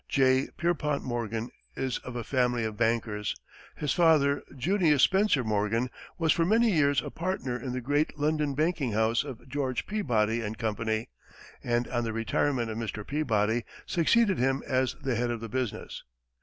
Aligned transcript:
J. 0.09 0.47
Pierpont 0.57 1.03
Morgan 1.03 1.51
is 1.75 1.99
of 1.99 2.15
a 2.15 2.23
family 2.23 2.63
of 2.63 2.75
bankers. 2.75 3.35
His 3.75 3.93
father, 3.93 4.41
Junius 4.57 5.03
Spencer 5.03 5.43
Morgan, 5.43 5.91
was 6.17 6.33
for 6.33 6.43
many 6.43 6.71
years 6.71 7.03
a 7.03 7.11
partner 7.11 7.55
in 7.59 7.73
the 7.73 7.81
great 7.81 8.17
London 8.17 8.55
banking 8.55 8.93
house 8.93 9.23
of 9.23 9.47
George 9.47 9.85
Peabody 9.85 10.41
& 10.53 10.57
Co., 10.57 10.75
and 11.63 11.87
on 11.89 12.03
the 12.03 12.13
retirement 12.13 12.71
of 12.71 12.79
Mr. 12.79 13.05
Peabody, 13.05 13.63
succeeded 13.85 14.39
him 14.39 14.63
as 14.65 14.95
the 15.03 15.13
head 15.15 15.29
of 15.29 15.39
the 15.39 15.49
business. 15.49 16.03